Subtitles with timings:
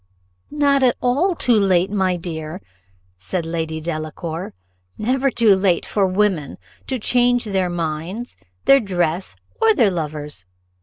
[0.49, 2.59] "Not at all too late, my dear,"
[3.19, 4.55] said Lady Delacour;
[4.97, 8.35] "never too late for women to change their minds,
[8.65, 10.47] their dress, or their lovers.